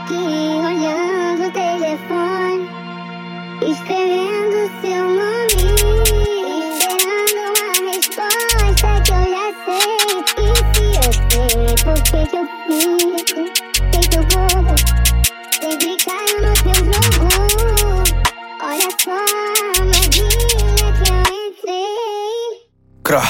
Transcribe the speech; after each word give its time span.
aqui 0.00 0.14
olhando 0.14 1.46
o 1.46 1.50
telefone, 1.52 2.64
escrevendo 3.62 4.58
seu 4.80 5.04
nome, 5.08 5.64
esperando 6.70 7.40
uma 7.50 7.70
resposta 7.90 8.88
que 9.04 9.12
eu 9.12 9.24
já 9.30 9.46
sei. 9.64 9.98
E 10.38 10.50
se 10.72 10.84
eu 10.96 11.10
sei 11.30 11.74
por 11.84 11.98
que, 12.02 12.20
que 12.26 12.36
eu 12.36 12.44
fico 12.66 13.42
feito 13.92 14.18
bobo, 14.30 14.74
sempre 15.60 15.92
caio 16.04 16.36
no 16.42 16.52
teu 16.54 16.78
jogo. 16.84 17.28
Olha 18.62 18.90
só 19.02 19.10
a 19.10 19.22
armadilha 19.80 20.88
que 21.02 21.10
eu 21.10 21.20
entrei. 21.48 22.50
Cro, 23.04 23.22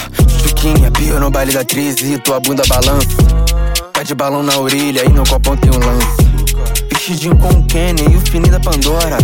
Chuquinha, 0.42 0.90
pio 0.92 1.18
no 1.18 1.30
baile 1.30 1.52
da 1.52 1.60
atriz 1.60 1.96
e 2.02 2.18
tua 2.18 2.38
bunda 2.40 2.62
balança. 2.68 3.16
Tá 3.92 4.02
de 4.02 4.14
balão 4.14 4.42
na 4.42 4.56
orelha 4.58 5.04
e 5.04 5.08
no 5.08 5.24
copão 5.28 5.56
tem 5.56 5.70
um 5.70 5.78
lance. 5.78 6.29
Vestidinho 7.00 7.34
com 7.38 7.48
o 7.48 7.62
Kenny 7.64 8.02
e 8.12 8.16
o 8.18 8.20
fininho 8.20 8.52
da 8.52 8.60
Pandora. 8.60 9.16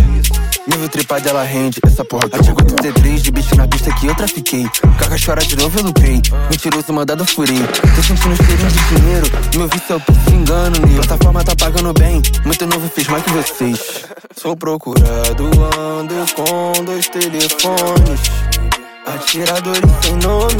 Nível 0.65 0.89
tripado 0.89 1.29
ela 1.29 1.43
rende, 1.43 1.79
essa 1.85 2.03
porra 2.03 2.27
que 2.27 2.37
do 2.39 2.75
T3 2.75 3.17
de 3.19 3.29
bicho 3.29 3.55
na 3.55 3.67
pista 3.67 3.93
que 3.93 4.07
eu 4.07 4.15
trafiquei. 4.15 4.67
Caca 4.97 5.15
chora 5.23 5.45
de 5.45 5.55
novo, 5.55 5.77
eu 5.77 5.83
lucrei. 5.83 6.19
Mentiroso 6.49 6.91
mandado, 6.91 7.23
furei. 7.23 7.59
Tô 7.95 8.01
sentindo 8.01 8.35
cheirinho 8.35 8.67
de 8.67 8.95
dinheiro, 8.95 9.27
meu 9.57 9.67
vício 9.67 9.93
é 9.93 9.95
o 9.95 9.99
preço 9.99 10.29
engano. 10.31 10.87
Né? 10.87 10.95
Plataforma 10.95 11.43
tá 11.43 11.55
pagando 11.55 11.93
bem, 11.93 12.19
muito 12.43 12.65
novo 12.65 12.89
fiz 12.89 13.07
mais 13.09 13.23
que 13.23 13.29
vocês. 13.29 14.05
Sou 14.35 14.57
procurado, 14.57 15.43
ando 15.77 16.15
com 16.33 16.83
dois 16.83 17.07
telefones. 17.07 18.21
Atiradores 19.05 19.91
sem 20.01 20.15
nome. 20.15 20.57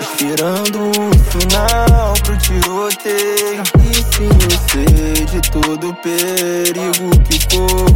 Esperando 0.00 0.90
o 0.98 1.10
final 1.30 2.14
pro 2.24 2.38
tiroteio. 2.38 3.37
Todo 5.50 5.94
perigo 6.02 7.10
que 7.28 7.56
corro. 7.56 7.86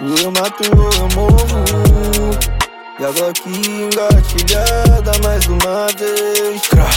Eu 0.00 0.30
mato 0.30 0.62
eu 0.64 1.08
morro. 1.14 2.56
E 2.98 3.04
a 3.04 3.10
Glock 3.10 3.42
engatilhada 3.46 5.12
mais 5.22 5.46
uma 5.46 5.86
vez. 5.98 6.62
Crá, 6.68 6.88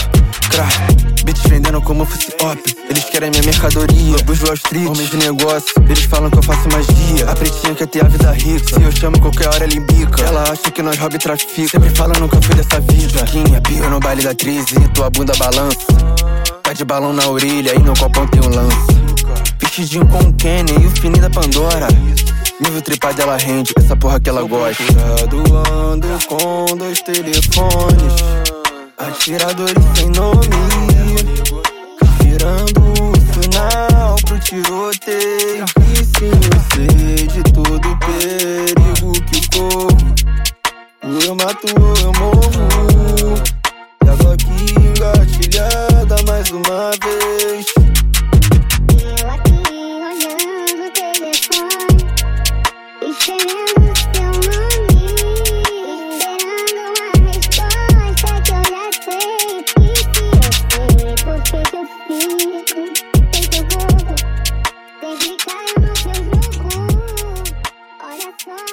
crá. 0.50 0.68
Bitch 1.24 1.46
vendendo 1.48 1.80
como 1.82 2.04
fosse 2.04 2.32
op. 2.40 2.58
Eles 2.88 3.04
querem 3.04 3.30
minha 3.30 3.42
mercadoria. 3.42 4.16
Lobos 4.16 4.42
Wall 4.42 4.54
Street, 4.54 4.88
homens 4.88 5.10
de 5.10 5.16
negócio. 5.18 5.74
Eles 5.84 6.04
falam 6.04 6.30
que 6.30 6.38
eu 6.38 6.42
faço 6.42 6.68
magia. 6.72 7.30
A 7.30 7.34
pretinha 7.34 7.74
quer 7.74 7.86
ter 7.86 8.04
a 8.04 8.08
vida 8.08 8.32
rica. 8.32 8.66
Se 8.66 8.82
eu 8.82 8.92
chamo 8.92 9.20
qualquer 9.20 9.48
hora, 9.48 9.64
ela 9.64 9.74
embica. 9.74 10.22
Ela 10.22 10.44
acha 10.44 10.70
que 10.70 10.82
nós 10.82 10.98
hobby 10.98 11.18
trafica. 11.18 11.68
Sempre 11.68 11.90
fala, 11.90 12.14
nunca 12.18 12.40
fui 12.40 12.54
dessa 12.54 12.80
vida. 12.80 13.24
Quinha, 13.24 13.60
pio 13.60 13.90
no 13.90 14.00
baile 14.00 14.22
da 14.22 14.30
atriz 14.30 14.66
e 14.72 14.88
tua 14.88 15.10
bunda 15.10 15.34
balança. 15.36 15.86
Tá 16.62 16.72
de 16.72 16.84
balão 16.84 17.12
na 17.12 17.28
orelha 17.28 17.74
e 17.74 17.78
no 17.78 17.92
copão 17.98 18.26
tem 18.28 18.40
um 18.40 18.48
lance. 18.48 19.09
Vestidinho 19.60 20.06
com 20.06 20.32
Kenny 20.34 20.72
e 20.80 20.86
o 20.86 20.90
fininho 20.90 21.20
da 21.20 21.30
Pandora. 21.30 21.88
Nível 22.60 22.82
tripado 22.82 23.20
ela 23.22 23.36
rende, 23.36 23.72
essa 23.76 23.94
porra 23.96 24.18
que 24.18 24.28
ela 24.28 24.42
gosta. 24.42 24.82
ando 25.72 26.08
com 26.26 26.76
dois 26.76 27.00
telefones. 27.00 28.14
Atiradores 28.98 29.84
sem 29.94 30.10
nome. 30.10 30.46
Esperando 32.02 32.80
o 33.00 33.12
final 33.32 34.16
pro 34.26 34.38
tiroteio. 34.40 35.64
E 35.92 36.04
sim, 36.04 36.30
eu 36.52 36.60
sei 36.74 37.26
de 37.26 37.42
todo 37.52 37.88
o 37.88 37.98
perigo 37.98 39.12
que 39.24 39.58
corro. 39.58 39.98
Eu 41.02 41.34
mato 41.34 41.66
ou 41.80 41.94
eu 41.96 42.12
morro. 42.20 42.89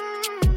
Mm-hmm. 0.00 0.47